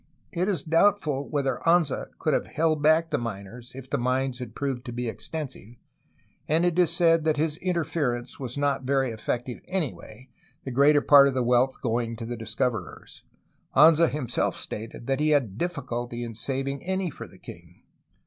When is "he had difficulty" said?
15.19-16.23